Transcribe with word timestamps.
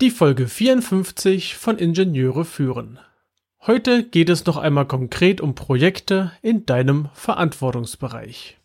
Die 0.00 0.10
Folge 0.10 0.48
54 0.48 1.56
von 1.56 1.76
Ingenieure 1.76 2.46
führen. 2.46 2.98
Heute 3.66 4.02
geht 4.02 4.30
es 4.30 4.46
noch 4.46 4.56
einmal 4.56 4.86
konkret 4.86 5.42
um 5.42 5.54
Projekte 5.54 6.32
in 6.40 6.64
deinem 6.64 7.10
Verantwortungsbereich. 7.12 8.56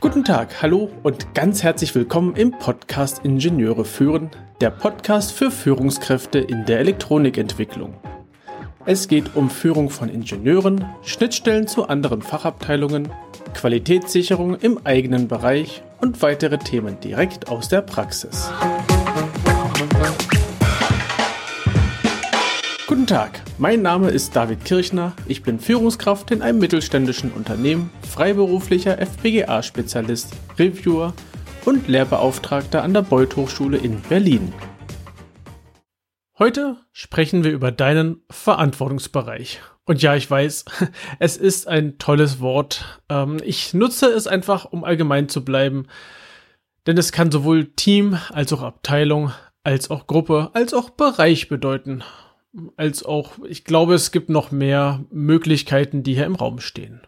Guten 0.00 0.24
Tag, 0.24 0.62
hallo 0.62 0.90
und 1.02 1.34
ganz 1.34 1.62
herzlich 1.62 1.94
willkommen 1.94 2.34
im 2.34 2.52
Podcast 2.52 3.26
Ingenieure 3.26 3.84
führen, 3.84 4.30
der 4.62 4.70
Podcast 4.70 5.32
für 5.32 5.50
Führungskräfte 5.50 6.38
in 6.38 6.64
der 6.64 6.78
Elektronikentwicklung. 6.78 7.92
Es 8.86 9.06
geht 9.06 9.36
um 9.36 9.50
Führung 9.50 9.90
von 9.90 10.08
Ingenieuren, 10.08 10.86
Schnittstellen 11.02 11.66
zu 11.66 11.88
anderen 11.88 12.22
Fachabteilungen, 12.22 13.10
Qualitätssicherung 13.52 14.54
im 14.54 14.80
eigenen 14.86 15.28
Bereich 15.28 15.82
und 16.00 16.22
weitere 16.22 16.58
Themen 16.58 17.00
direkt 17.00 17.48
aus 17.48 17.68
der 17.68 17.82
Praxis. 17.82 18.50
Guten 22.86 23.06
Tag, 23.06 23.42
mein 23.58 23.82
Name 23.82 24.08
ist 24.08 24.34
David 24.34 24.64
Kirchner, 24.64 25.12
ich 25.26 25.42
bin 25.42 25.60
Führungskraft 25.60 26.30
in 26.30 26.40
einem 26.40 26.58
mittelständischen 26.58 27.32
Unternehmen, 27.32 27.90
freiberuflicher 28.02 28.98
FPGA-Spezialist, 28.98 30.32
Reviewer 30.58 31.12
und 31.64 31.86
Lehrbeauftragter 31.86 32.82
an 32.82 32.94
der 32.94 33.02
Beuth 33.02 33.36
Hochschule 33.36 33.76
in 33.76 34.00
Berlin. 34.00 34.54
Heute 36.38 36.76
sprechen 36.92 37.42
wir 37.42 37.50
über 37.50 37.72
deinen 37.72 38.22
Verantwortungsbereich. 38.30 39.60
Und 39.84 40.02
ja, 40.02 40.14
ich 40.14 40.30
weiß, 40.30 40.66
es 41.18 41.36
ist 41.36 41.66
ein 41.66 41.98
tolles 41.98 42.38
Wort. 42.38 43.02
Ähm, 43.08 43.38
ich 43.44 43.74
nutze 43.74 44.06
es 44.06 44.28
einfach, 44.28 44.66
um 44.66 44.84
allgemein 44.84 45.28
zu 45.28 45.44
bleiben. 45.44 45.88
Denn 46.86 46.96
es 46.96 47.10
kann 47.10 47.32
sowohl 47.32 47.72
Team 47.72 48.16
als 48.30 48.52
auch 48.52 48.62
Abteilung, 48.62 49.32
als 49.64 49.90
auch 49.90 50.06
Gruppe, 50.06 50.50
als 50.52 50.74
auch 50.74 50.90
Bereich 50.90 51.48
bedeuten. 51.48 52.04
Als 52.76 53.02
auch, 53.02 53.32
ich 53.48 53.64
glaube, 53.64 53.94
es 53.94 54.12
gibt 54.12 54.30
noch 54.30 54.52
mehr 54.52 55.04
Möglichkeiten, 55.10 56.04
die 56.04 56.14
hier 56.14 56.26
im 56.26 56.36
Raum 56.36 56.60
stehen. 56.60 57.00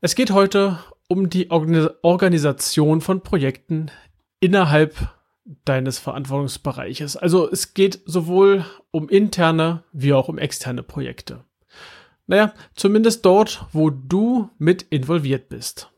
Es 0.00 0.16
geht 0.16 0.32
heute 0.32 0.80
um 1.08 1.30
die 1.30 1.48
Organisation 1.52 3.00
von 3.00 3.22
Projekten 3.22 3.92
innerhalb 4.40 4.96
deines 5.44 5.98
Verantwortungsbereiches. 5.98 7.16
Also 7.16 7.50
es 7.50 7.74
geht 7.74 8.00
sowohl 8.04 8.64
um 8.90 9.08
interne 9.08 9.84
wie 9.92 10.12
auch 10.12 10.28
um 10.28 10.38
externe 10.38 10.82
Projekte. 10.82 11.44
Naja, 12.26 12.54
zumindest 12.74 13.24
dort, 13.24 13.66
wo 13.72 13.90
du 13.90 14.50
mit 14.58 14.82
involviert 14.82 15.48
bist. 15.48 15.90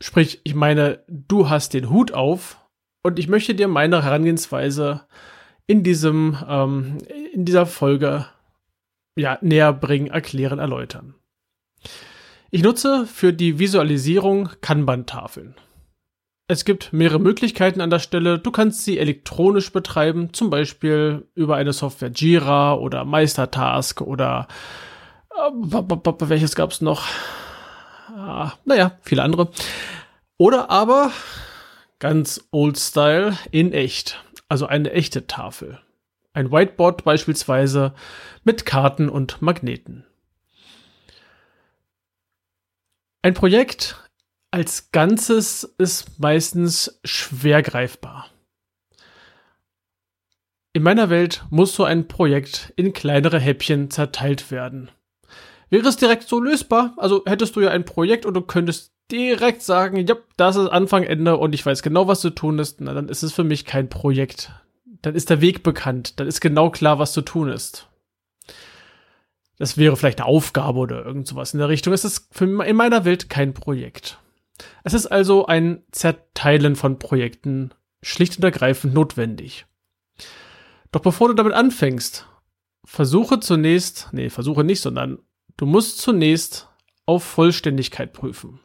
Sprich, 0.00 0.40
ich 0.44 0.54
meine, 0.54 1.04
du 1.08 1.48
hast 1.48 1.74
den 1.74 1.90
Hut 1.90 2.12
auf 2.12 2.60
und 3.02 3.18
ich 3.18 3.28
möchte 3.28 3.54
dir 3.54 3.68
meine 3.68 4.02
Herangehensweise 4.02 5.06
in 5.66 5.82
diesem, 5.82 6.36
ähm, 6.48 6.98
in 7.32 7.44
dieser 7.44 7.66
Folge 7.66 8.26
ja, 9.16 9.38
näher 9.40 9.72
bringen, 9.72 10.08
erklären, 10.08 10.58
erläutern. 10.58 11.14
Ich 12.50 12.62
nutze 12.62 13.06
für 13.06 13.32
die 13.32 13.58
Visualisierung 13.58 14.50
Kanban-Tafeln. 14.60 15.54
Es 16.50 16.64
gibt 16.64 16.94
mehrere 16.94 17.18
Möglichkeiten 17.18 17.82
an 17.82 17.90
der 17.90 17.98
Stelle. 17.98 18.38
Du 18.38 18.50
kannst 18.50 18.82
sie 18.82 18.98
elektronisch 18.98 19.70
betreiben, 19.70 20.32
zum 20.32 20.48
Beispiel 20.48 21.28
über 21.34 21.56
eine 21.56 21.74
Software 21.74 22.10
Jira 22.10 22.72
oder 22.72 23.04
Meistertask 23.04 24.00
oder 24.00 24.48
äh, 25.30 25.50
welches 25.50 26.54
gab 26.54 26.70
es 26.70 26.80
noch? 26.80 27.06
Ah, 28.16 28.52
naja, 28.64 28.92
viele 29.02 29.22
andere. 29.22 29.50
Oder 30.38 30.70
aber 30.70 31.12
ganz 31.98 32.48
old 32.50 32.78
style 32.78 33.36
in 33.50 33.74
echt, 33.74 34.18
also 34.48 34.66
eine 34.66 34.90
echte 34.92 35.26
Tafel. 35.26 35.78
Ein 36.32 36.50
Whiteboard 36.50 37.04
beispielsweise 37.04 37.92
mit 38.44 38.64
Karten 38.64 39.10
und 39.10 39.42
Magneten. 39.42 40.06
Ein 43.20 43.34
Projekt 43.34 44.07
als 44.50 44.92
Ganzes 44.92 45.64
ist 45.78 46.18
meistens 46.18 47.00
schwer 47.04 47.62
greifbar. 47.62 48.28
In 50.72 50.82
meiner 50.82 51.10
Welt 51.10 51.44
muss 51.50 51.74
so 51.74 51.84
ein 51.84 52.08
Projekt 52.08 52.72
in 52.76 52.92
kleinere 52.92 53.40
Häppchen 53.40 53.90
zerteilt 53.90 54.50
werden. 54.50 54.90
Wäre 55.70 55.88
es 55.88 55.96
direkt 55.96 56.28
so 56.28 56.40
lösbar, 56.40 56.94
also 56.96 57.22
hättest 57.26 57.56
du 57.56 57.60
ja 57.60 57.70
ein 57.70 57.84
Projekt 57.84 58.24
und 58.24 58.34
du 58.34 58.40
könntest 58.40 58.92
direkt 59.10 59.62
sagen, 59.62 60.06
ja, 60.06 60.16
das 60.36 60.56
ist 60.56 60.68
Anfang, 60.68 61.02
Ende 61.02 61.36
und 61.36 61.54
ich 61.54 61.64
weiß 61.64 61.82
genau, 61.82 62.06
was 62.06 62.20
zu 62.20 62.30
tun 62.30 62.58
ist, 62.58 62.80
na, 62.80 62.94
dann 62.94 63.08
ist 63.08 63.22
es 63.22 63.32
für 63.32 63.44
mich 63.44 63.64
kein 63.64 63.88
Projekt. 63.88 64.52
Dann 65.02 65.14
ist 65.14 65.30
der 65.30 65.40
Weg 65.40 65.62
bekannt, 65.62 66.20
dann 66.20 66.26
ist 66.26 66.40
genau 66.40 66.70
klar, 66.70 66.98
was 66.98 67.12
zu 67.12 67.22
tun 67.22 67.48
ist. 67.48 67.88
Das 69.58 69.76
wäre 69.76 69.96
vielleicht 69.96 70.20
eine 70.20 70.28
Aufgabe 70.28 70.78
oder 70.78 71.04
irgend 71.04 71.26
sowas 71.26 71.52
in 71.52 71.58
der 71.58 71.68
Richtung. 71.68 71.92
Es 71.92 72.04
ist 72.04 72.28
in 72.40 72.52
meiner 72.52 73.04
Welt 73.04 73.28
kein 73.28 73.54
Projekt. 73.54 74.18
Es 74.84 74.94
ist 74.94 75.06
also 75.06 75.46
ein 75.46 75.82
Zerteilen 75.92 76.76
von 76.76 76.98
Projekten 76.98 77.72
schlicht 78.02 78.36
und 78.36 78.44
ergreifend 78.44 78.94
notwendig. 78.94 79.66
Doch 80.92 81.00
bevor 81.00 81.28
du 81.28 81.34
damit 81.34 81.52
anfängst, 81.52 82.26
versuche 82.84 83.40
zunächst, 83.40 84.08
nee, 84.12 84.30
versuche 84.30 84.64
nicht, 84.64 84.80
sondern 84.80 85.18
du 85.56 85.66
musst 85.66 85.98
zunächst 85.98 86.68
auf 87.06 87.24
Vollständigkeit 87.24 88.12
prüfen. 88.12 88.60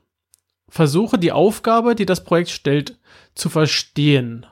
Versuche 0.69 1.17
die 1.17 1.31
Aufgabe, 1.31 1.95
die 1.95 2.05
das 2.05 2.23
Projekt 2.23 2.49
stellt, 2.49 2.97
zu 3.35 3.49
verstehen. 3.49 4.45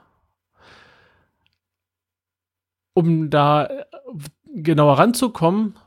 Um 2.93 3.29
da 3.29 3.65
äh, 3.65 3.85
genauer 4.53 4.99
ranzukommen, 4.99 5.77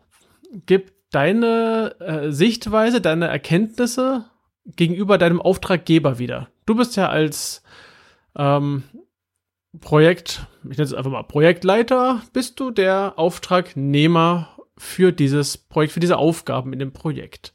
gib 0.67 0.93
deine 1.11 1.95
äh, 2.01 2.33
Sichtweise, 2.33 3.01
deine 3.01 3.29
Erkenntnisse 3.29 4.25
gegenüber 4.65 5.19
deinem 5.19 5.41
Auftraggeber 5.41 6.19
wieder. 6.19 6.49
Du 6.67 6.75
bist 6.75 6.97
ja 6.97 7.09
als 7.09 7.63
ähm, 8.37 8.85
Projekt, 9.81 10.47
ich 10.63 10.79
nenne 10.79 10.85
es 10.85 10.95
einfach 10.95 11.11
mal 11.11 11.23
Projektleiter, 11.25 12.23
bist 12.33 12.61
du 12.61 12.71
der 12.71 13.15
Auftragnehmer 13.17 14.49
für 14.79 15.13
dieses 15.13 15.57
Projekt, 15.57 15.93
für 15.93 16.01
diese 16.01 16.17
Aufgaben 16.19 16.73
in 16.73 16.79
dem 16.79 16.93
Projekt. 16.93 17.53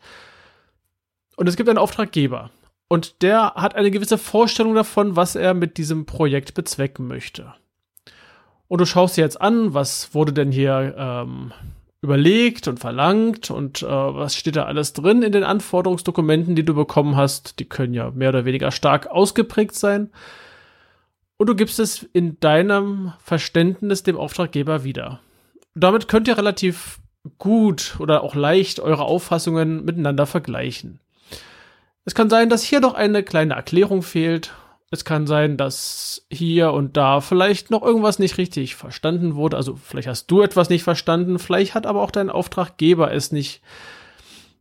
Und 1.35 1.47
es 1.47 1.55
gibt 1.55 1.69
einen 1.69 1.77
Auftraggeber. 1.77 2.51
Und 2.87 3.21
der 3.21 3.53
hat 3.55 3.75
eine 3.75 3.91
gewisse 3.91 4.17
Vorstellung 4.17 4.73
davon, 4.73 5.15
was 5.15 5.35
er 5.35 5.53
mit 5.53 5.77
diesem 5.77 6.05
Projekt 6.05 6.53
bezwecken 6.53 7.07
möchte. 7.07 7.53
Und 8.67 8.81
du 8.81 8.85
schaust 8.85 9.15
dir 9.15 9.21
jetzt 9.21 9.39
an, 9.39 9.73
was 9.73 10.13
wurde 10.13 10.33
denn 10.33 10.51
hier 10.51 10.95
ähm, 10.97 11.53
überlegt 12.01 12.67
und 12.67 12.79
verlangt 12.79 13.51
und 13.51 13.81
äh, 13.81 13.87
was 13.87 14.35
steht 14.35 14.55
da 14.55 14.63
alles 14.63 14.93
drin 14.93 15.21
in 15.21 15.31
den 15.31 15.43
Anforderungsdokumenten, 15.43 16.55
die 16.55 16.63
du 16.63 16.73
bekommen 16.73 17.15
hast. 17.15 17.59
Die 17.59 17.65
können 17.65 17.93
ja 17.93 18.11
mehr 18.11 18.29
oder 18.29 18.45
weniger 18.45 18.71
stark 18.71 19.07
ausgeprägt 19.07 19.75
sein. 19.75 20.09
Und 21.37 21.47
du 21.47 21.55
gibst 21.55 21.79
es 21.79 22.03
in 22.13 22.39
deinem 22.39 23.13
Verständnis 23.19 24.03
dem 24.03 24.17
Auftraggeber 24.17 24.83
wieder. 24.83 25.21
damit 25.75 26.07
könnt 26.07 26.27
ihr 26.27 26.37
relativ 26.37 26.99
gut 27.37 27.95
oder 27.99 28.23
auch 28.23 28.35
leicht 28.35 28.79
eure 28.79 29.03
Auffassungen 29.03 29.85
miteinander 29.85 30.25
vergleichen. 30.25 30.99
Es 32.05 32.15
kann 32.15 32.29
sein, 32.29 32.49
dass 32.49 32.63
hier 32.63 32.79
noch 32.79 32.93
eine 32.93 33.23
kleine 33.23 33.53
Erklärung 33.53 34.01
fehlt 34.01 34.53
es 34.91 35.05
kann 35.05 35.27
sein, 35.27 35.55
dass 35.55 36.25
hier 36.31 36.73
und 36.73 36.97
da 36.97 37.21
vielleicht 37.21 37.69
noch 37.69 37.83
irgendwas 37.83 38.17
nicht 38.17 38.37
richtig 38.37 38.75
verstanden 38.75 39.35
wurde. 39.35 39.57
Also 39.57 39.75
vielleicht 39.75 40.07
hast 40.07 40.27
du 40.27 40.41
etwas 40.41 40.69
nicht 40.69 40.83
verstanden, 40.83 41.37
vielleicht 41.37 41.75
hat 41.75 41.85
aber 41.85 42.01
auch 42.01 42.11
dein 42.11 42.29
Auftraggeber 42.29 43.13
es 43.13 43.31
nicht, 43.31 43.61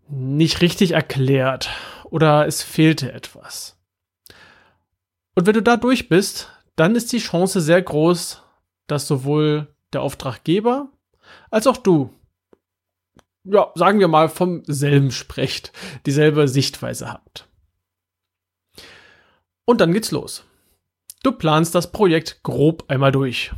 nicht 0.09 0.61
richtig 0.61 0.93
erklärt 0.93 1.71
oder 2.05 2.47
es 2.47 2.63
fehlte 2.63 3.13
etwas. 3.13 3.79
Und 5.35 5.47
wenn 5.47 5.55
du 5.55 5.63
da 5.63 5.77
durch 5.77 6.09
bist, 6.09 6.51
dann 6.77 6.95
ist 6.95 7.13
die 7.13 7.19
Chance 7.19 7.61
sehr 7.61 7.81
groß, 7.81 8.43
dass 8.87 9.09
sowohl 9.09 9.69
der 9.93 10.03
Auftraggeber 10.03 10.89
als 11.51 11.67
auch 11.67 11.77
du, 11.77 12.11
ja, 13.45 13.71
sagen 13.75 14.01
wir 14.01 14.09
mal, 14.09 14.29
vom 14.29 14.63
selben 14.67 15.11
sprecht, 15.11 15.73
dieselbe 16.05 16.49
Sichtweise 16.49 17.11
habt. 17.11 17.49
Und 19.69 19.83
dann 19.83 19.93
geht's 19.93 20.13
los. 20.13 20.45
Du 21.23 21.31
planst 21.31 21.75
das 21.75 21.93
Projekt 21.93 22.43
grob 22.43 22.85
einmal 22.89 23.13
durch. 23.13 23.53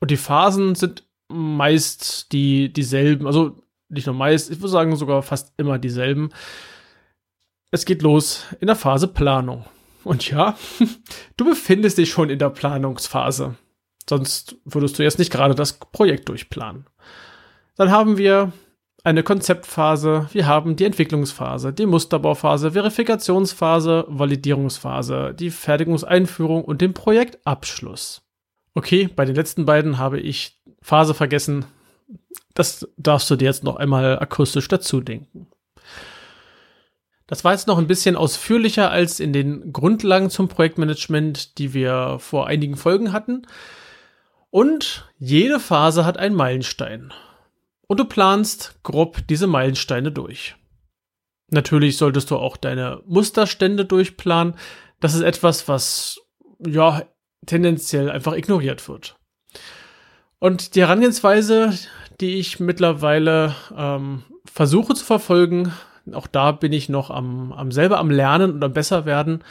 Und 0.00 0.10
die 0.10 0.18
Phasen 0.18 0.74
sind 0.74 1.02
meist 1.28 2.30
die, 2.30 2.70
dieselben, 2.70 3.26
also 3.26 3.56
nicht 3.88 4.06
nur 4.06 4.14
meist, 4.14 4.50
ich 4.50 4.58
würde 4.58 4.68
sagen 4.68 4.96
sogar 4.96 5.22
fast 5.22 5.54
immer 5.56 5.78
dieselben. 5.78 6.28
Es 7.70 7.86
geht 7.86 8.02
los 8.02 8.44
in 8.60 8.66
der 8.66 8.76
Phase 8.76 9.08
Planung. 9.08 9.64
Und 10.04 10.30
ja, 10.30 10.58
du 11.38 11.46
befindest 11.46 11.96
dich 11.96 12.10
schon 12.10 12.28
in 12.28 12.38
der 12.38 12.50
Planungsphase. 12.50 13.56
Sonst 14.06 14.56
würdest 14.66 14.98
du 14.98 15.04
jetzt 15.04 15.18
nicht 15.18 15.32
gerade 15.32 15.54
das 15.54 15.72
Projekt 15.72 16.28
durchplanen. 16.28 16.84
Dann 17.76 17.90
haben 17.90 18.18
wir 18.18 18.52
eine 19.04 19.22
Konzeptphase, 19.22 20.28
wir 20.32 20.46
haben 20.46 20.76
die 20.76 20.84
Entwicklungsphase, 20.84 21.72
die 21.72 21.86
Musterbauphase, 21.86 22.72
Verifikationsphase, 22.72 24.04
Validierungsphase, 24.08 25.34
die 25.38 25.50
Fertigungseinführung 25.50 26.64
und 26.64 26.80
den 26.80 26.94
Projektabschluss. 26.94 28.22
Okay, 28.74 29.08
bei 29.14 29.24
den 29.24 29.34
letzten 29.34 29.64
beiden 29.64 29.98
habe 29.98 30.20
ich 30.20 30.60
Phase 30.82 31.14
vergessen. 31.14 31.64
Das 32.54 32.88
darfst 32.96 33.30
du 33.30 33.36
dir 33.36 33.46
jetzt 33.46 33.64
noch 33.64 33.76
einmal 33.76 34.18
akustisch 34.18 34.68
dazu 34.68 35.00
denken. 35.00 35.48
Das 37.26 37.44
war 37.44 37.52
jetzt 37.52 37.66
noch 37.66 37.78
ein 37.78 37.86
bisschen 37.86 38.16
ausführlicher 38.16 38.90
als 38.90 39.20
in 39.20 39.32
den 39.32 39.72
Grundlagen 39.72 40.30
zum 40.30 40.48
Projektmanagement, 40.48 41.58
die 41.58 41.74
wir 41.74 42.16
vor 42.20 42.46
einigen 42.46 42.76
Folgen 42.76 43.12
hatten. 43.12 43.42
Und 44.50 45.06
jede 45.18 45.60
Phase 45.60 46.06
hat 46.06 46.16
einen 46.16 46.34
Meilenstein. 46.34 47.12
Und 47.88 47.98
du 47.98 48.04
planst 48.04 48.78
grob 48.82 49.26
diese 49.26 49.46
Meilensteine 49.46 50.12
durch. 50.12 50.54
Natürlich 51.50 51.96
solltest 51.96 52.30
du 52.30 52.36
auch 52.36 52.56
deine 52.56 53.02
Musterstände 53.06 53.86
durchplanen. 53.86 54.54
Das 55.00 55.14
ist 55.14 55.22
etwas, 55.22 55.66
was 55.66 56.20
ja 56.64 57.02
tendenziell 57.46 58.10
einfach 58.10 58.34
ignoriert 58.34 58.86
wird. 58.88 59.16
Und 60.38 60.74
die 60.74 60.82
Herangehensweise, 60.82 61.76
die 62.20 62.36
ich 62.36 62.60
mittlerweile 62.60 63.54
ähm, 63.76 64.22
versuche 64.44 64.94
zu 64.94 65.04
verfolgen, 65.04 65.72
auch 66.12 66.26
da 66.26 66.52
bin 66.52 66.72
ich 66.72 66.88
noch 66.88 67.10
am, 67.10 67.52
am 67.52 67.72
selber 67.72 67.98
am 67.98 68.10
Lernen 68.10 68.52
und 68.52 68.62
am 68.62 68.72
besser 68.72 69.06
werden, 69.06 69.42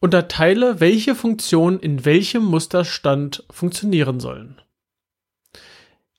unterteile, 0.00 0.80
welche 0.80 1.14
Funktionen 1.14 1.80
in 1.80 2.04
welchem 2.04 2.44
Musterstand 2.44 3.44
funktionieren 3.50 4.20
sollen. 4.20 4.60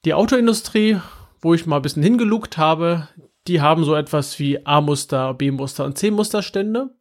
Die 0.05 0.13
Autoindustrie, 0.13 0.99
wo 1.41 1.53
ich 1.53 1.65
mal 1.65 1.77
ein 1.77 1.81
bisschen 1.81 2.03
hingelugt 2.03 2.57
habe, 2.57 3.07
die 3.47 3.61
haben 3.61 3.83
so 3.85 3.95
etwas 3.95 4.37
wie 4.37 4.65
A-Muster, 4.65 5.33
B-Muster 5.33 5.85
und 5.85 5.97
C-Musterstände, 5.97 6.93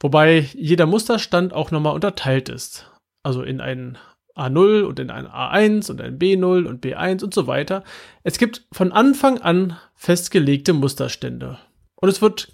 wobei 0.00 0.48
jeder 0.54 0.86
Musterstand 0.86 1.52
auch 1.52 1.70
nochmal 1.70 1.94
unterteilt 1.94 2.48
ist. 2.48 2.90
Also 3.22 3.42
in 3.42 3.60
einen 3.60 3.98
A0 4.36 4.82
und 4.82 4.98
in 5.00 5.10
ein 5.10 5.26
A1 5.26 5.90
und 5.90 6.00
ein 6.00 6.18
B0 6.18 6.66
und 6.66 6.84
B1 6.84 7.24
und 7.24 7.34
so 7.34 7.46
weiter. 7.46 7.84
Es 8.22 8.38
gibt 8.38 8.66
von 8.72 8.92
Anfang 8.92 9.40
an 9.40 9.76
festgelegte 9.94 10.72
Musterstände. 10.72 11.58
Und 11.96 12.08
es 12.08 12.20
wird 12.20 12.52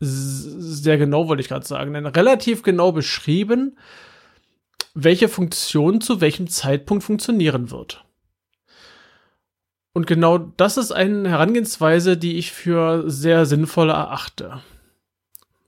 sehr 0.00 0.98
genau, 0.98 1.28
wollte 1.28 1.40
ich 1.40 1.48
gerade 1.48 1.66
sagen, 1.66 1.94
relativ 1.94 2.62
genau 2.62 2.92
beschrieben, 2.92 3.78
welche 4.94 5.28
Funktion 5.28 6.00
zu 6.00 6.20
welchem 6.20 6.48
Zeitpunkt 6.48 7.04
funktionieren 7.04 7.70
wird. 7.70 8.04
Und 9.94 10.08
genau 10.08 10.38
das 10.38 10.76
ist 10.76 10.90
eine 10.90 11.28
Herangehensweise, 11.28 12.16
die 12.16 12.36
ich 12.36 12.52
für 12.52 13.08
sehr 13.08 13.46
sinnvoll 13.46 13.90
erachte. 13.90 14.60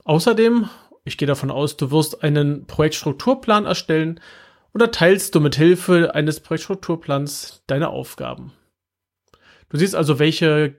Außerdem, 0.04 0.68
ich 1.04 1.16
gehe 1.16 1.28
davon 1.28 1.52
aus, 1.52 1.76
du 1.76 1.92
wirst 1.92 2.24
einen 2.24 2.66
Projektstrukturplan 2.66 3.66
erstellen, 3.66 4.20
oder 4.74 4.90
teilst 4.90 5.34
du 5.34 5.40
mit 5.40 5.54
Hilfe 5.54 6.14
eines 6.14 6.40
Projektstrukturplans 6.40 7.62
deine 7.66 7.88
Aufgaben. 7.88 8.52
Du 9.68 9.78
siehst 9.78 9.94
also, 9.94 10.18
welche 10.18 10.74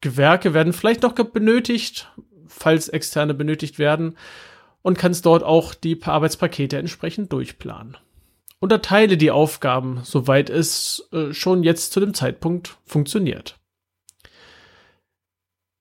Gewerke 0.00 0.52
werden 0.52 0.72
vielleicht 0.72 1.02
noch 1.02 1.12
benötigt, 1.12 2.10
falls 2.48 2.88
externe 2.88 3.34
benötigt 3.34 3.78
werden, 3.78 4.16
und 4.82 4.98
kannst 4.98 5.26
dort 5.26 5.44
auch 5.44 5.74
die 5.74 6.02
Arbeitspakete 6.02 6.76
entsprechend 6.76 7.32
durchplanen. 7.32 7.96
Unterteile 8.60 9.16
die 9.16 9.30
Aufgaben, 9.30 10.00
soweit 10.04 10.50
es 10.50 11.08
äh, 11.12 11.32
schon 11.32 11.62
jetzt 11.62 11.92
zu 11.92 12.00
dem 12.00 12.12
Zeitpunkt 12.14 12.76
funktioniert. 12.84 13.58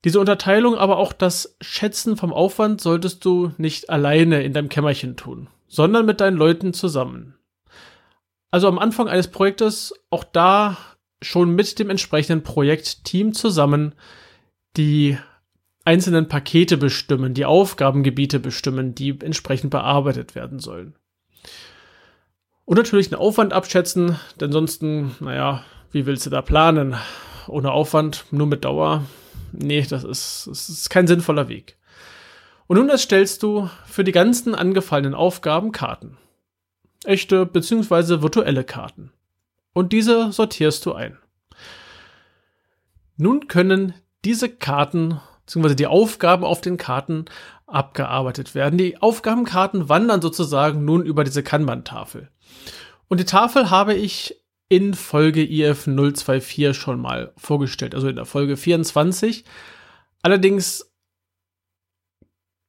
Diese 0.06 0.20
Unterteilung, 0.22 0.76
aber 0.76 0.98
auch 0.98 1.12
das 1.12 1.58
Schätzen 1.60 2.16
vom 2.16 2.32
Aufwand 2.32 2.80
solltest 2.80 3.26
du 3.26 3.52
nicht 3.58 3.90
alleine 3.90 4.44
in 4.44 4.54
deinem 4.54 4.70
Kämmerchen 4.70 5.18
tun, 5.18 5.50
sondern 5.68 6.06
mit 6.06 6.22
deinen 6.22 6.38
Leuten 6.38 6.74
zusammen. 6.74 7.36
Also 8.50 8.70
am 8.70 8.80
Anfang 8.80 9.10
eines 9.10 9.28
Projektes 9.28 9.94
auch 10.10 10.24
da 10.24 10.78
schon 11.22 11.54
mit 11.54 11.78
dem 11.80 11.90
entsprechenden 11.90 12.44
Projektteam 12.44 13.34
zusammen 13.34 13.94
die 14.78 15.18
einzelnen 15.84 16.30
Pakete 16.30 16.78
bestimmen, 16.78 17.34
die 17.34 17.46
Aufgabengebiete 17.46 18.40
bestimmen, 18.40 18.96
die 18.96 19.20
entsprechend 19.22 19.72
bearbeitet 19.72 20.34
werden 20.34 20.60
sollen. 20.60 20.96
Und 22.70 22.78
natürlich 22.78 23.10
den 23.10 23.18
Aufwand 23.18 23.52
abschätzen, 23.52 24.20
denn 24.40 24.52
sonst, 24.52 24.84
naja, 24.84 25.64
wie 25.92 26.06
willst 26.06 26.28
du 26.28 26.30
da 26.30 26.44
planen? 26.44 26.96
Ohne 27.48 27.72
Aufwand, 27.72 28.26
nur 28.30 28.46
mit 28.46 28.64
Dauer? 28.64 29.06
Nee, 29.52 29.88
das 29.90 30.04
ist, 30.04 30.46
das 30.46 30.70
ist 30.70 30.90
kein 30.92 31.08
sinnvoller 31.08 31.50
Weg. 31.50 31.80
Und 32.68 32.78
nun 32.78 32.90
erstellst 32.90 33.42
du 33.42 33.68
für 33.88 34.04
die 34.04 34.12
ganzen 34.12 34.54
angefallenen 34.54 35.16
Aufgaben 35.16 35.72
Karten 35.72 36.20
echte 37.06 37.48
bzw. 37.48 38.22
virtuelle 38.22 38.64
Karten. 38.64 39.12
Und 39.74 39.92
diese 39.92 40.32
sortierst 40.32 40.86
du 40.86 40.94
ein. 40.94 41.18
Nun 43.18 43.48
können 43.48 43.96
diese 44.24 44.48
Karten 44.48 45.20
bzw. 45.50 45.76
die 45.76 45.88
Aufgaben 45.88 46.44
auf 46.44 46.62
den 46.62 46.78
Karten 46.78 47.26
abgearbeitet 47.68 48.56
werden. 48.56 48.78
Die 48.78 49.02
Aufgabenkarten 49.02 49.90
wandern 49.90 50.22
sozusagen 50.22 50.86
nun 50.86 51.06
über 51.06 51.24
diese 51.24 51.44
Kanban-Tafel. 51.44 52.30
Und 53.08 53.20
die 53.20 53.26
Tafel 53.26 53.70
habe 53.70 53.94
ich 53.94 54.36
in 54.70 54.94
Folge 54.94 55.44
IF 55.44 55.86
024 55.86 56.78
schon 56.78 57.02
mal 57.02 57.34
vorgestellt, 57.38 57.96
also 57.96 58.08
in 58.08 58.16
der 58.16 58.26
Folge 58.26 58.56
24. 58.56 59.44
Allerdings 60.22 60.92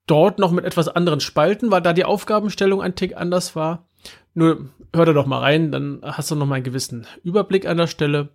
dort 0.07 0.39
noch 0.39 0.51
mit 0.51 0.65
etwas 0.65 0.89
anderen 0.89 1.21
Spalten, 1.21 1.71
weil 1.71 1.83
da 1.83 1.93
die 1.93 2.05
Aufgabenstellung 2.05 2.81
ein 2.81 2.97
Tick 2.97 3.17
anders 3.17 3.55
war. 3.55 3.87
Nur 4.33 4.71
hör 4.95 5.05
da 5.05 5.13
doch 5.13 5.27
mal 5.27 5.41
rein, 5.41 5.73
dann 5.73 6.01
hast 6.03 6.31
du 6.31 6.35
noch 6.35 6.47
mal 6.47 6.57
einen 6.57 6.65
gewissen 6.65 7.07
Überblick 7.23 7.67
an 7.67 7.77
der 7.77 7.87
Stelle. 7.87 8.31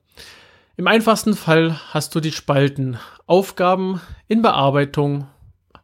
Im 0.78 0.88
einfachsten 0.88 1.36
Fall 1.36 1.80
hast 1.94 2.14
du 2.16 2.20
die 2.20 2.34
Spalten 2.34 2.98
Aufgaben 3.28 4.02
in 4.28 4.42
Bearbeitung, 4.42 5.28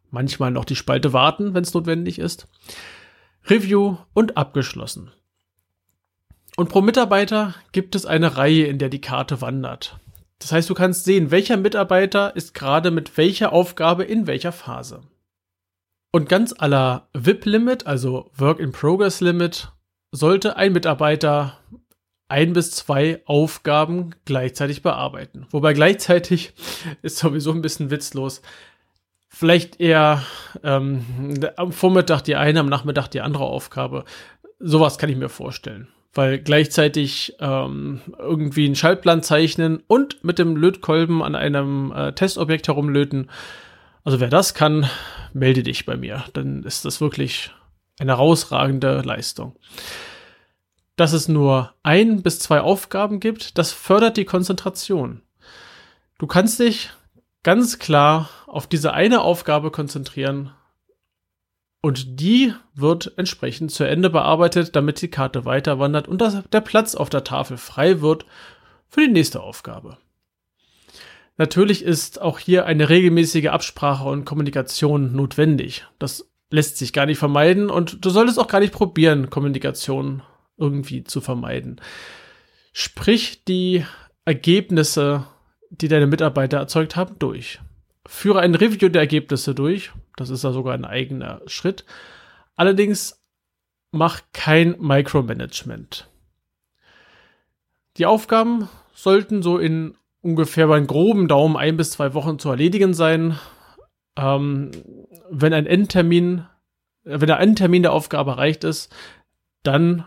manchmal 0.09 0.51
noch 0.51 0.65
die 0.65 0.75
Spalte 0.75 1.13
warten, 1.13 1.53
wenn 1.53 1.63
es 1.63 1.73
notwendig 1.73 2.19
ist, 2.19 2.47
Review 3.45 3.95
und 4.13 4.35
abgeschlossen. 4.35 5.11
Und 6.57 6.67
pro 6.67 6.81
Mitarbeiter 6.81 7.55
gibt 7.71 7.95
es 7.95 8.05
eine 8.05 8.35
Reihe, 8.35 8.65
in 8.65 8.79
der 8.79 8.89
die 8.89 8.99
Karte 8.99 9.39
wandert. 9.39 9.97
Das 10.39 10.51
heißt, 10.51 10.69
du 10.69 10.73
kannst 10.73 11.05
sehen, 11.05 11.31
welcher 11.31 11.55
Mitarbeiter 11.55 12.35
ist 12.35 12.53
gerade 12.53 12.91
mit 12.91 13.15
welcher 13.15 13.53
Aufgabe 13.53 14.03
in 14.03 14.27
welcher 14.27 14.51
Phase. 14.51 15.01
Und 16.11 16.27
ganz 16.27 16.53
aller 16.57 17.07
VIP-Limit, 17.13 17.87
also 17.87 18.29
Work 18.35 18.59
in 18.59 18.73
Progress 18.73 19.21
Limit, 19.21 19.71
sollte 20.11 20.57
ein 20.57 20.73
Mitarbeiter 20.73 21.57
ein 22.31 22.53
bis 22.53 22.71
zwei 22.71 23.21
Aufgaben 23.25 24.15
gleichzeitig 24.25 24.81
bearbeiten. 24.81 25.45
Wobei 25.51 25.73
gleichzeitig 25.73 26.53
ist 27.01 27.17
sowieso 27.17 27.51
ein 27.51 27.61
bisschen 27.61 27.91
witzlos. 27.91 28.41
Vielleicht 29.27 29.79
eher 29.79 30.23
ähm, 30.63 31.05
am 31.57 31.71
Vormittag 31.71 32.21
die 32.21 32.35
eine, 32.35 32.59
am 32.59 32.69
Nachmittag 32.69 33.09
die 33.09 33.21
andere 33.21 33.45
Aufgabe. 33.45 34.05
Sowas 34.59 34.97
kann 34.97 35.09
ich 35.09 35.17
mir 35.17 35.29
vorstellen. 35.29 35.87
Weil 36.13 36.39
gleichzeitig 36.39 37.35
ähm, 37.39 38.01
irgendwie 38.19 38.65
einen 38.65 38.75
Schaltplan 38.75 39.23
zeichnen 39.23 39.83
und 39.87 40.23
mit 40.23 40.39
dem 40.39 40.57
Lötkolben 40.57 41.21
an 41.23 41.35
einem 41.35 41.93
äh, 41.93 42.11
Testobjekt 42.13 42.67
herumlöten. 42.67 43.29
Also 44.03 44.19
wer 44.19 44.27
das 44.29 44.53
kann, 44.53 44.89
melde 45.33 45.63
dich 45.63 45.85
bei 45.85 45.95
mir. 45.95 46.25
Dann 46.33 46.63
ist 46.63 46.83
das 46.83 46.99
wirklich 46.99 47.51
eine 47.99 48.11
herausragende 48.13 49.01
Leistung. 49.01 49.55
Dass 51.01 51.13
es 51.13 51.27
nur 51.27 51.73
ein 51.81 52.21
bis 52.21 52.37
zwei 52.37 52.61
Aufgaben 52.61 53.19
gibt, 53.19 53.57
das 53.57 53.71
fördert 53.71 54.17
die 54.17 54.25
Konzentration. 54.25 55.23
Du 56.19 56.27
kannst 56.27 56.59
dich 56.59 56.91
ganz 57.41 57.79
klar 57.79 58.29
auf 58.45 58.67
diese 58.67 58.93
eine 58.93 59.21
Aufgabe 59.21 59.71
konzentrieren 59.71 60.51
und 61.81 62.19
die 62.19 62.53
wird 62.75 63.13
entsprechend 63.17 63.71
zu 63.71 63.83
Ende 63.83 64.11
bearbeitet, 64.11 64.75
damit 64.75 65.01
die 65.01 65.07
Karte 65.07 65.43
weiter 65.43 65.79
wandert 65.79 66.07
und 66.07 66.21
der 66.21 66.61
Platz 66.61 66.93
auf 66.93 67.09
der 67.09 67.23
Tafel 67.23 67.57
frei 67.57 68.01
wird 68.01 68.27
für 68.87 69.01
die 69.01 69.11
nächste 69.11 69.41
Aufgabe. 69.41 69.97
Natürlich 71.35 71.83
ist 71.83 72.21
auch 72.21 72.37
hier 72.37 72.67
eine 72.67 72.89
regelmäßige 72.89 73.47
Absprache 73.47 74.07
und 74.07 74.25
Kommunikation 74.25 75.15
notwendig. 75.15 75.87
Das 75.97 76.29
lässt 76.51 76.77
sich 76.77 76.93
gar 76.93 77.07
nicht 77.07 77.17
vermeiden 77.17 77.71
und 77.71 78.05
du 78.05 78.11
solltest 78.11 78.37
auch 78.37 78.47
gar 78.47 78.59
nicht 78.59 78.73
probieren, 78.73 79.31
Kommunikation 79.31 80.21
irgendwie 80.61 81.03
zu 81.03 81.19
vermeiden. 81.19 81.81
Sprich 82.71 83.43
die 83.43 83.85
Ergebnisse, 84.23 85.25
die 85.69 85.87
deine 85.87 86.07
Mitarbeiter 86.07 86.57
erzeugt 86.57 86.95
haben, 86.95 87.17
durch. 87.19 87.59
Führe 88.05 88.39
ein 88.39 88.55
Review 88.55 88.89
der 88.89 89.01
Ergebnisse 89.01 89.53
durch. 89.53 89.91
Das 90.15 90.29
ist 90.29 90.43
ja 90.43 90.51
sogar 90.51 90.73
ein 90.73 90.85
eigener 90.85 91.41
Schritt. 91.47 91.85
Allerdings 92.55 93.21
mach 93.91 94.21
kein 94.33 94.75
Micromanagement. 94.79 96.09
Die 97.97 98.05
Aufgaben 98.05 98.69
sollten 98.93 99.41
so 99.41 99.57
in 99.57 99.95
ungefähr 100.21 100.67
bei 100.67 100.77
einem 100.77 100.87
groben 100.87 101.27
Daumen 101.27 101.57
ein 101.57 101.77
bis 101.77 101.91
zwei 101.91 102.13
Wochen 102.13 102.39
zu 102.39 102.49
erledigen 102.49 102.93
sein. 102.93 103.37
Ähm, 104.15 104.71
wenn 105.29 105.53
ein 105.53 105.65
Endtermin, 105.65 106.45
wenn 107.03 107.27
der 107.27 107.39
Endtermin 107.39 107.81
der 107.81 107.93
Aufgabe 107.93 108.31
erreicht 108.31 108.63
ist, 108.63 108.93
dann 109.63 110.05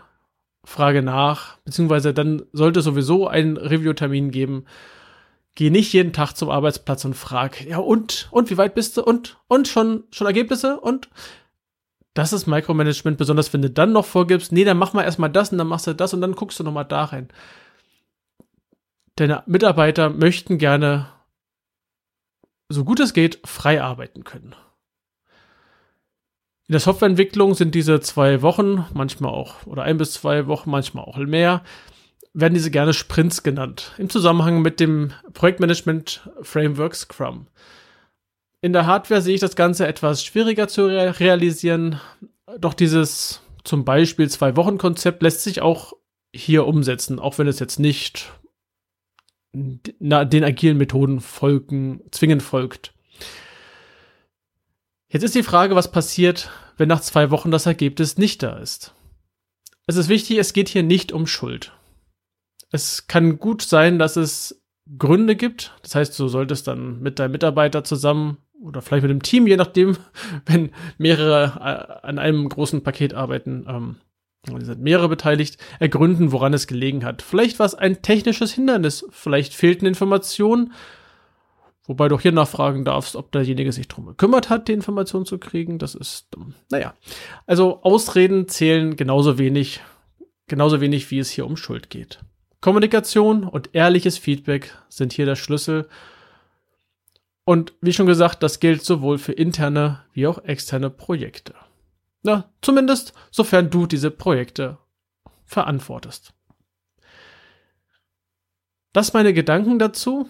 frage 0.65 1.01
nach, 1.01 1.57
beziehungsweise 1.59 2.13
dann 2.13 2.43
sollte 2.51 2.79
es 2.79 2.85
sowieso 2.85 3.27
einen 3.27 3.57
Review-Termin 3.57 4.31
geben. 4.31 4.65
Geh 5.53 5.69
nicht 5.69 5.93
jeden 5.93 6.11
Tag 6.11 6.33
zum 6.33 6.49
Arbeitsplatz 6.49 7.05
und 7.05 7.13
frag, 7.13 7.65
ja 7.65 7.77
und, 7.77 8.27
und 8.31 8.49
wie 8.49 8.57
weit 8.57 8.75
bist 8.75 8.97
du 8.97 9.03
und, 9.03 9.37
und 9.47 9.67
schon, 9.67 10.03
schon 10.11 10.27
Ergebnisse 10.27 10.79
und 10.79 11.09
das 12.13 12.33
ist 12.33 12.47
Micromanagement, 12.47 13.17
besonders 13.17 13.53
wenn 13.53 13.61
du 13.61 13.69
dann 13.69 13.91
noch 13.91 14.05
vorgibst, 14.05 14.51
nee, 14.51 14.63
dann 14.63 14.77
mach 14.77 14.93
mal 14.93 15.03
erstmal 15.03 15.29
das 15.29 15.51
und 15.51 15.57
dann 15.57 15.67
machst 15.67 15.85
du 15.87 15.93
das 15.93 16.13
und 16.13 16.21
dann 16.21 16.33
guckst 16.33 16.59
du 16.59 16.63
nochmal 16.63 16.85
da 16.85 17.05
rein. 17.05 17.29
Deine 19.15 19.43
Mitarbeiter 19.45 20.09
möchten 20.09 20.57
gerne, 20.57 21.07
so 22.69 22.83
gut 22.83 22.99
es 22.99 23.13
geht, 23.13 23.39
frei 23.45 23.81
arbeiten 23.81 24.23
können. 24.23 24.55
In 26.67 26.73
der 26.73 26.79
Softwareentwicklung 26.79 27.53
sind 27.53 27.75
diese 27.75 27.99
zwei 27.99 28.41
Wochen, 28.41 28.85
manchmal 28.93 29.31
auch, 29.31 29.67
oder 29.67 29.83
ein 29.83 29.97
bis 29.97 30.13
zwei 30.13 30.47
Wochen, 30.47 30.71
manchmal 30.71 31.05
auch 31.05 31.17
mehr, 31.17 31.63
werden 32.33 32.55
diese 32.55 32.71
gerne 32.71 32.93
Sprints 32.93 33.43
genannt, 33.43 33.91
im 33.99 34.09
Zusammenhang 34.09 34.61
mit 34.63 34.79
dem 34.79 35.11
Projektmanagement 35.33 36.27
Framework 36.41 36.95
Scrum. 36.95 37.47
In 38.61 38.73
der 38.73 38.87
Hardware 38.87 39.21
sehe 39.21 39.35
ich 39.35 39.41
das 39.41 39.55
Ganze 39.55 39.85
etwas 39.85 40.23
schwieriger 40.23 40.67
zu 40.67 40.87
re 40.87 41.19
realisieren, 41.19 42.01
doch 42.59 42.73
dieses 42.73 43.41
zum 43.63 43.85
Beispiel 43.85 44.27
Zwei-Wochen-Konzept 44.27 45.21
lässt 45.21 45.41
sich 45.41 45.61
auch 45.61 45.93
hier 46.33 46.65
umsetzen, 46.65 47.19
auch 47.19 47.37
wenn 47.37 47.47
es 47.47 47.59
jetzt 47.59 47.79
nicht 47.79 48.31
den 49.53 50.43
agilen 50.43 50.77
Methoden 50.77 51.21
folgen, 51.21 52.01
zwingend 52.11 52.41
folgt. 52.41 52.93
Jetzt 55.07 55.23
ist 55.23 55.35
die 55.35 55.43
Frage, 55.43 55.75
was 55.75 55.91
passiert, 55.91 56.49
wenn 56.77 56.89
nach 56.89 57.01
zwei 57.01 57.31
Wochen 57.31 57.51
das 57.51 57.65
Ergebnis 57.65 58.17
nicht 58.17 58.43
da 58.43 58.57
ist. 58.57 58.93
Es 59.87 59.97
ist 59.97 60.09
wichtig, 60.09 60.37
es 60.37 60.53
geht 60.53 60.69
hier 60.69 60.83
nicht 60.83 61.11
um 61.11 61.27
Schuld. 61.27 61.71
Es 62.71 63.07
kann 63.07 63.37
gut 63.37 63.61
sein, 63.61 63.99
dass 63.99 64.15
es 64.15 64.61
Gründe 64.97 65.35
gibt. 65.35 65.73
Das 65.83 65.95
heißt, 65.95 66.19
du 66.19 66.27
solltest 66.27 66.67
dann 66.67 67.01
mit 67.01 67.19
deinem 67.19 67.31
Mitarbeiter 67.31 67.83
zusammen 67.83 68.37
oder 68.61 68.81
vielleicht 68.81 69.03
mit 69.03 69.11
dem 69.11 69.21
Team, 69.21 69.47
je 69.47 69.57
nachdem, 69.57 69.97
wenn 70.45 70.71
mehrere 70.97 71.99
äh, 72.03 72.07
an 72.07 72.19
einem 72.19 72.49
großen 72.49 72.83
Paket 72.83 73.13
arbeiten, 73.13 73.65
ähm, 73.67 73.95
sind 74.59 74.81
mehrere 74.81 75.09
beteiligt, 75.09 75.57
ergründen, 75.79 76.31
woran 76.31 76.53
es 76.53 76.67
gelegen 76.67 77.03
hat. 77.03 77.21
Vielleicht 77.21 77.57
war 77.57 77.65
es 77.65 77.73
ein 77.73 78.01
technisches 78.01 78.53
Hindernis, 78.53 79.05
vielleicht 79.09 79.55
fehlten 79.55 79.87
Informationen, 79.87 80.73
wobei 81.87 82.07
du 82.07 82.15
auch 82.15 82.21
hier 82.21 82.31
nachfragen 82.31 82.85
darfst, 82.85 83.15
ob 83.15 83.31
derjenige 83.31 83.71
sich 83.71 83.87
darum 83.87 84.05
gekümmert 84.05 84.49
hat, 84.49 84.67
die 84.67 84.73
Informationen 84.73 85.25
zu 85.25 85.37
kriegen. 85.37 85.79
Das 85.79 85.95
ist, 85.95 86.27
ähm, 86.35 86.53
naja. 86.69 86.93
Also 87.45 87.81
Ausreden 87.83 88.47
zählen 88.47 88.95
genauso 88.95 89.37
wenig, 89.37 89.81
genauso 90.47 90.81
wenig, 90.81 91.09
wie 91.11 91.19
es 91.19 91.29
hier 91.29 91.45
um 91.45 91.57
Schuld 91.57 91.89
geht. 91.89 92.19
Kommunikation 92.61 93.43
und 93.43 93.69
ehrliches 93.73 94.17
Feedback 94.17 94.73
sind 94.89 95.13
hier 95.13 95.25
der 95.25 95.35
Schlüssel 95.35 95.87
und 97.45 97.73
wie 97.79 97.93
schon 97.93 98.07
gesagt, 98.07 98.41
das 98.41 98.59
gilt 98.59 98.83
sowohl 98.83 99.19
für 99.19 99.33
interne 99.33 100.03
wie 100.13 100.25
auch 100.25 100.43
externe 100.43 100.89
Projekte. 100.89 101.53
Na, 102.23 102.51
zumindest 102.61 103.13
sofern 103.29 103.69
du 103.69 103.85
diese 103.85 104.09
Projekte 104.09 104.79
verantwortest. 105.45 106.33
Das 108.93 109.13
meine 109.13 109.33
Gedanken 109.33 109.77
dazu, 109.77 110.27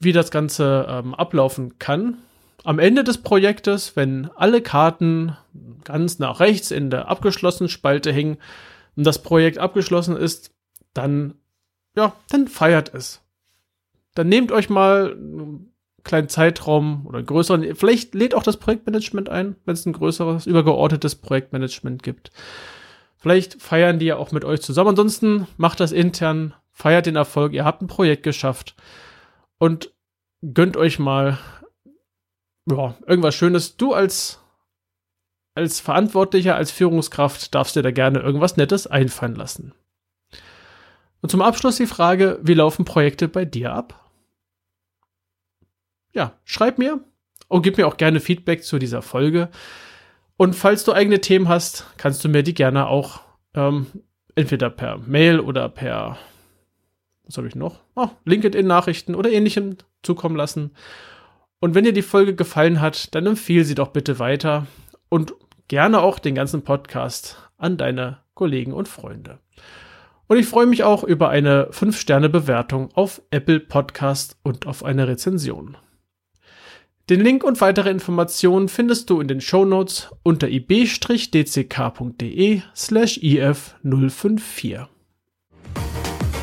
wie 0.00 0.12
das 0.12 0.30
Ganze 0.30 0.86
ähm, 0.88 1.14
ablaufen 1.14 1.78
kann. 1.78 2.18
Am 2.64 2.78
Ende 2.78 3.04
des 3.04 3.18
Projektes, 3.18 3.96
wenn 3.96 4.30
alle 4.36 4.62
Karten 4.62 5.36
ganz 5.84 6.18
nach 6.18 6.40
rechts 6.40 6.70
in 6.70 6.90
der 6.90 7.08
abgeschlossenen 7.08 7.68
Spalte 7.68 8.12
hängen 8.12 8.38
und 8.96 9.04
das 9.04 9.22
Projekt 9.22 9.58
abgeschlossen 9.58 10.16
ist, 10.16 10.52
dann, 10.94 11.34
ja, 11.96 12.14
dann 12.30 12.48
feiert 12.48 12.94
es. 12.94 13.20
Dann 14.14 14.28
nehmt 14.28 14.52
euch 14.52 14.70
mal 14.70 15.16
kleinen 16.04 16.28
Zeitraum 16.28 17.06
oder 17.06 17.22
größeren, 17.22 17.74
vielleicht 17.74 18.14
lädt 18.14 18.34
auch 18.34 18.42
das 18.42 18.58
Projektmanagement 18.58 19.28
ein, 19.28 19.56
wenn 19.64 19.74
es 19.74 19.86
ein 19.86 19.92
größeres, 19.92 20.46
übergeordnetes 20.46 21.16
Projektmanagement 21.16 22.02
gibt. 22.02 22.30
Vielleicht 23.16 23.60
feiern 23.60 23.98
die 23.98 24.06
ja 24.06 24.16
auch 24.16 24.30
mit 24.30 24.44
euch 24.44 24.60
zusammen. 24.60 24.90
Ansonsten 24.90 25.46
macht 25.56 25.80
das 25.80 25.92
intern, 25.92 26.54
feiert 26.72 27.06
den 27.06 27.16
Erfolg, 27.16 27.54
ihr 27.54 27.64
habt 27.64 27.82
ein 27.82 27.86
Projekt 27.86 28.22
geschafft 28.22 28.76
und 29.58 29.92
gönnt 30.42 30.76
euch 30.76 30.98
mal 30.98 31.38
ja, 32.70 32.94
irgendwas 33.06 33.34
Schönes. 33.34 33.76
Du 33.76 33.92
als, 33.92 34.42
als 35.54 35.80
Verantwortlicher, 35.80 36.56
als 36.56 36.70
Führungskraft 36.70 37.54
darfst 37.54 37.76
dir 37.76 37.82
da 37.82 37.90
gerne 37.90 38.20
irgendwas 38.20 38.56
Nettes 38.56 38.86
einfallen 38.86 39.34
lassen. 39.34 39.74
Und 41.20 41.30
zum 41.30 41.42
Abschluss 41.42 41.76
die 41.76 41.86
Frage, 41.86 42.38
wie 42.42 42.54
laufen 42.54 42.84
Projekte 42.84 43.28
bei 43.28 43.44
dir 43.44 43.72
ab? 43.72 44.04
ja, 46.14 46.32
schreib 46.44 46.78
mir 46.78 47.00
und 47.48 47.62
gib 47.62 47.76
mir 47.76 47.86
auch 47.86 47.96
gerne 47.96 48.20
Feedback 48.20 48.64
zu 48.64 48.78
dieser 48.78 49.02
Folge. 49.02 49.50
Und 50.36 50.54
falls 50.54 50.84
du 50.84 50.92
eigene 50.92 51.20
Themen 51.20 51.48
hast, 51.48 51.86
kannst 51.96 52.24
du 52.24 52.28
mir 52.28 52.42
die 52.42 52.54
gerne 52.54 52.86
auch 52.86 53.20
ähm, 53.54 53.86
entweder 54.34 54.70
per 54.70 54.98
Mail 54.98 55.40
oder 55.40 55.68
per, 55.68 56.16
was 57.26 57.36
habe 57.36 57.48
ich 57.48 57.54
noch? 57.54 57.80
Oh, 57.94 58.08
LinkedIn-Nachrichten 58.24 59.14
oder 59.14 59.30
ähnlichem 59.30 59.76
zukommen 60.02 60.36
lassen. 60.36 60.72
Und 61.60 61.74
wenn 61.74 61.84
dir 61.84 61.92
die 61.92 62.02
Folge 62.02 62.34
gefallen 62.34 62.80
hat, 62.80 63.14
dann 63.14 63.26
empfehle 63.26 63.64
sie 63.64 63.74
doch 63.74 63.88
bitte 63.88 64.18
weiter 64.18 64.66
und 65.08 65.34
gerne 65.68 66.02
auch 66.02 66.18
den 66.18 66.34
ganzen 66.34 66.62
Podcast 66.62 67.38
an 67.56 67.76
deine 67.78 68.18
Kollegen 68.34 68.72
und 68.72 68.88
Freunde. 68.88 69.38
Und 70.26 70.38
ich 70.38 70.46
freue 70.46 70.66
mich 70.66 70.84
auch 70.84 71.04
über 71.04 71.28
eine 71.28 71.68
5-Sterne-Bewertung 71.70 72.90
auf 72.94 73.22
Apple 73.30 73.60
Podcast 73.60 74.36
und 74.42 74.66
auf 74.66 74.84
eine 74.84 75.06
Rezension. 75.06 75.76
Den 77.10 77.20
Link 77.20 77.44
und 77.44 77.60
weitere 77.60 77.90
Informationen 77.90 78.70
findest 78.70 79.10
du 79.10 79.20
in 79.20 79.28
den 79.28 79.42
Shownotes 79.42 80.10
unter 80.22 80.48
ib-dck.de 80.48 81.02
slash 82.74 83.18
if054. 83.18 84.93